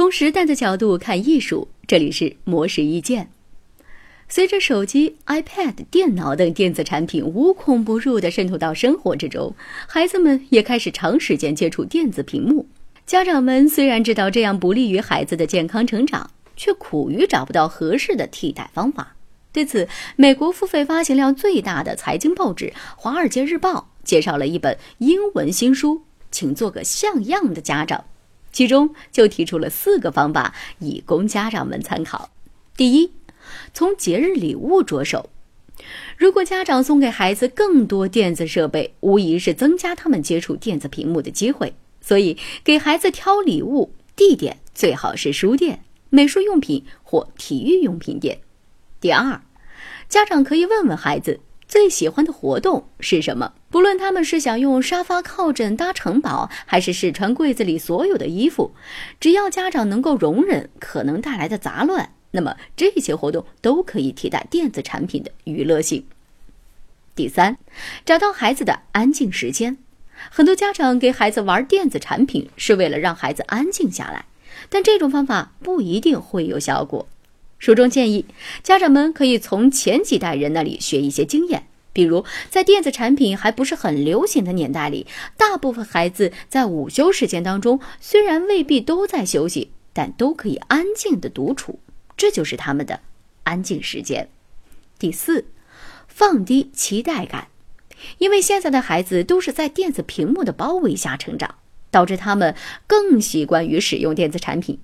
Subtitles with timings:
[0.00, 3.28] 从时代的角度看艺术，这里是魔石意见。
[4.30, 9.54] 随着手机、iPad、电脑等电子产品无孔不入地渗透到生活之中，
[9.86, 12.66] 孩子们也开始长时间接触电子屏幕。
[13.04, 19.16] 家长们虽然知道这样不利于孩子的健康成长，却苦于找不到合适的替代方法。
[19.52, 19.86] 对此，
[20.16, 28.06] 美国付费发行量最大的财经报纸《华尔街日报》介绍了一本英文新书，请做个像样的家长。
[28.52, 32.30] 其中就提出了四个方法，以供家长们参考。
[32.76, 33.12] 第一，
[33.72, 35.30] 从节日礼物着手。
[36.16, 41.74] 如果家长送给孩子更多电子设备，无疑是增加他们接触电子屏幕的机会。
[42.02, 48.40] 所以，给孩子挑礼物地点最好是书店、美术用品或体育用品店。
[49.00, 49.42] 第二，
[50.08, 51.40] 家长可以问问孩子。
[51.70, 53.52] 最喜欢的活动是什么？
[53.70, 58.72] 不论他们是想用沙发靠枕搭城堡，还是试穿柜子里所有的衣服，
[59.20, 66.04] 只要家长能够容忍可能带来的杂乱，那么这些活动都可以替代电子产品的娱乐性。
[67.14, 67.56] 第三，
[68.04, 69.78] 找到孩子的安静时间。
[70.28, 74.24] 很多家长给孩子玩电子产品是为了让孩子安静下来，
[74.68, 77.06] 但这种方法不一定会有效果。
[77.58, 78.24] 书中建议，
[78.62, 91.80] 家长们可以从前几代人那里学一些经验，比如在电子产品还不是很流行的年代里，大部分孩子在午休时间当中，虽然未必都在休息，但都可以安静的独处，
[92.16, 93.00] 这就是他们的
[93.42, 94.28] 安静时间。
[94.98, 95.46] 第四，
[96.06, 97.48] 放低期待感，
[98.18, 101.56] 因为现在的孩子都是在电子屏幕的包围下成长，
[101.90, 102.54] 导致他们
[102.86, 104.78] 更习惯于使用电子产品。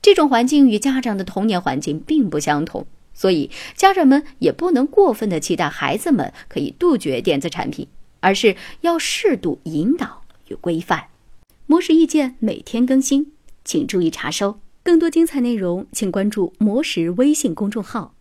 [0.00, 2.86] 这种环境与家长的童年环境并不相同，
[3.16, 7.88] 所以家长们也不能过分的期待孩子们可以杜绝电子产品，
[8.20, 11.04] 而是要适度引导与规范。
[11.66, 13.32] 模式意见每天更新，
[13.64, 14.60] 请注意查收。
[14.82, 18.12] 更多精彩内容，请关注模式微信公众号。